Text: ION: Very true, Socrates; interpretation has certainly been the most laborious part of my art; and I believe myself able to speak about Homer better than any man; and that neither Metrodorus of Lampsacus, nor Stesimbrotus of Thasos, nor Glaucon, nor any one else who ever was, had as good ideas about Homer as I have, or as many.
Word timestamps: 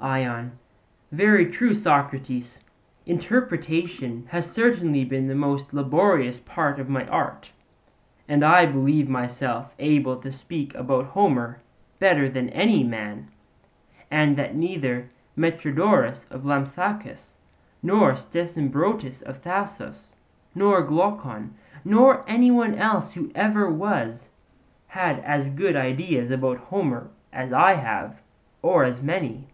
ION: 0.00 0.58
Very 1.12 1.46
true, 1.50 1.72
Socrates; 1.72 2.58
interpretation 3.06 4.26
has 4.28 4.50
certainly 4.52 5.02
been 5.02 5.28
the 5.28 5.34
most 5.34 5.72
laborious 5.72 6.40
part 6.40 6.78
of 6.78 6.90
my 6.90 7.06
art; 7.08 7.52
and 8.28 8.44
I 8.44 8.66
believe 8.66 9.08
myself 9.08 9.72
able 9.78 10.16
to 10.18 10.30
speak 10.30 10.74
about 10.74 11.06
Homer 11.06 11.60
better 12.00 12.28
than 12.28 12.50
any 12.50 12.82
man; 12.84 13.28
and 14.10 14.36
that 14.36 14.54
neither 14.54 15.08
Metrodorus 15.36 16.28
of 16.30 16.44
Lampsacus, 16.44 17.32
nor 17.82 18.12
Stesimbrotus 18.12 19.22
of 19.22 19.40
Thasos, 19.40 20.12
nor 20.54 20.82
Glaucon, 20.82 21.54
nor 21.82 22.22
any 22.28 22.50
one 22.50 22.74
else 22.74 23.14
who 23.14 23.32
ever 23.34 23.70
was, 23.70 24.28
had 24.88 25.20
as 25.20 25.48
good 25.48 25.76
ideas 25.76 26.30
about 26.30 26.58
Homer 26.58 27.08
as 27.32 27.54
I 27.54 27.76
have, 27.76 28.20
or 28.60 28.84
as 28.84 29.00
many. 29.00 29.48